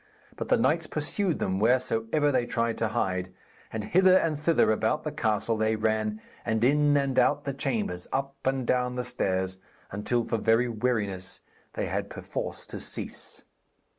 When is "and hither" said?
3.71-4.17